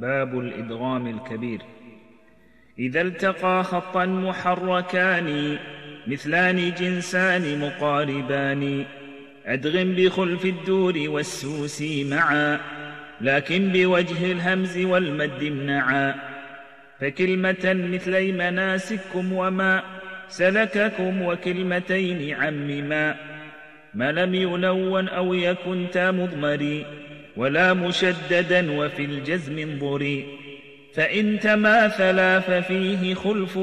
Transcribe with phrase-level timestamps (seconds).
[0.00, 1.60] باب الإدغام الكبير.
[2.78, 5.58] إذا التقى خطا محركان
[6.06, 8.84] مثلان جنسان مقاربان.
[9.46, 12.60] أدغم بخلف الدور والسوس معا
[13.20, 16.14] لكن بوجه الهمز والمد امنعا.
[17.00, 19.82] فكلمة مثلي مناسككم وما
[20.28, 23.16] سلككم وكلمتين عمما.
[23.94, 26.86] ما لم يلون أو يكن تا مضمري.
[27.38, 30.38] ولا مشددا وفي الجزم انظري
[30.94, 33.58] فإن تماثلا ففيه خلف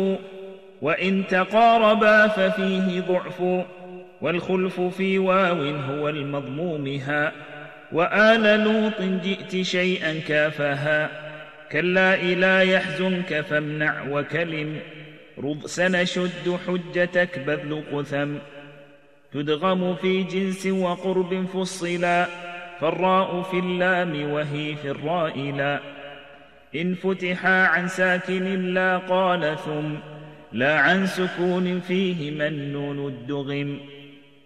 [0.82, 3.66] وإن تقاربا ففيه ضعف.
[4.22, 7.32] والخلف في واو هو المضمومها
[7.92, 11.10] وآل لوط جئت شيئا كافها.
[11.72, 14.80] كلا إلا يحزنك فامنع وكلم.
[15.40, 18.36] رض سنشد حجتك بذل قثم.
[19.34, 22.28] تدغم في جنس وقرب فصلا.
[22.80, 25.80] فالراء في اللام وهي في الراء لا
[26.76, 29.94] إن فتحا عن ساكن لا قال ثم
[30.52, 33.80] لا عن سكون فيه منون الدغم.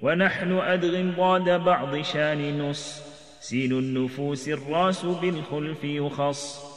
[0.01, 3.03] ونحن أدغم ضاد بعض شان نص.
[3.39, 6.69] سين النفوس الراس بالخلف يخص.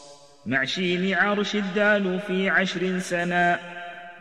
[0.47, 3.59] مع شين عرش الدال في عشر سنا.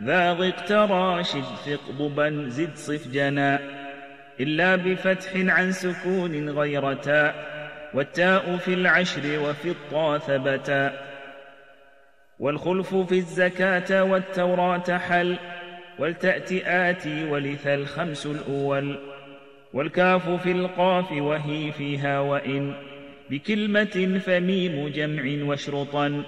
[0.02, 3.81] ذاغ اقترى شد ثقضبا زد صف جنا.
[4.42, 7.52] إلا بفتح عن سكون غير تاء
[7.94, 10.92] والتاء في العشر وفي الطا ثبتا.
[12.38, 15.36] والخلف في الزكاة والتوراة حل
[15.98, 18.98] ولتأت آتي ولث الخمس الأول.
[19.74, 22.74] والكاف في القاف وهي فيها وإن
[23.30, 26.22] بكلمة فميم جمع واشرطا.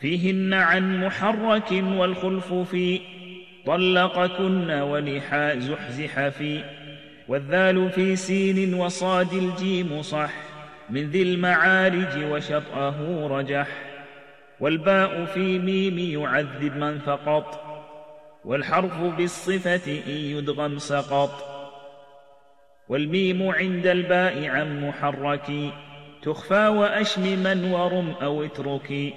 [0.00, 3.00] فيهن عن محرك والخلف في
[3.66, 6.79] طلقكن ولحا زحزح في.
[7.30, 10.32] والذال في سين وصاد الجيم صح
[10.90, 13.68] من ذي المعارج وشطأه رجح.
[14.60, 17.60] والباء في ميم يعذب من فقط
[18.44, 21.30] والحرف بالصفة إن يدغم سقط.
[22.88, 25.72] والميم عند الباء عن محرك
[26.22, 29.14] تخفى وأشمما ورم أو اتركي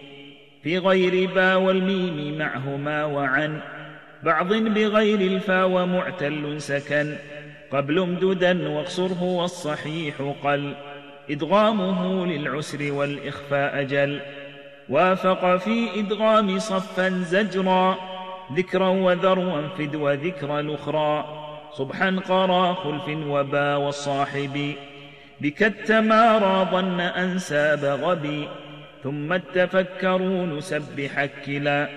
[0.63, 3.62] في غير با والميم معهما وعن
[4.24, 7.16] بعض بغير الفا ومعتل سكن.
[7.73, 10.73] قبل امددا واقصره والصحيح قل.
[11.29, 14.19] إدغامه للعسر والإخفاء أجل
[14.89, 17.97] وافق في إدغام صفا زجرا.
[18.53, 21.25] ذكرا وذروا فد وذكر الأخرى
[21.72, 24.73] صبحا قرى خلف وبا والصاحب.
[25.41, 28.47] بك التمارى ظن أنساب غبي.
[29.03, 31.89] ثم التفكرون سبح كلا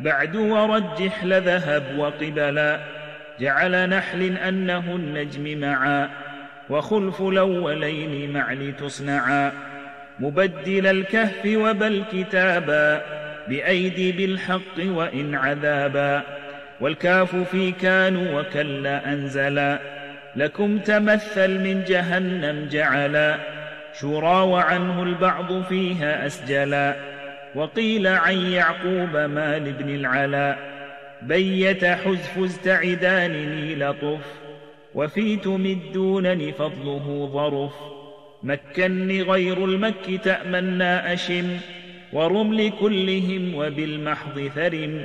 [0.00, 2.95] بعد ورجح لذهب وقبلا.
[3.40, 6.10] جعل نحل أنه النجم معا
[6.70, 9.52] وخلف الأولين مع لتصنعا.
[10.20, 13.02] مبدل الكهف وبل كتابا
[13.48, 16.22] بأيدي بالحق وإن عذابا.
[16.80, 19.78] والكاف في كانوا وكلا أنزلا.
[20.36, 23.36] لكم تمثل من جهنم جعلا.
[24.00, 26.94] شورى وعنه البعض فيها أسجلا.
[27.54, 30.75] وقيل عن يعقوب مال بن العلا.
[31.22, 34.20] بيت حزف ازتعدانني لطف
[34.94, 37.72] وفي تمدونني فضله ظرف.
[38.42, 41.56] مكني غير المك تأمنا أشم
[42.12, 45.04] ورم لكلهم وبالمحض ثرم.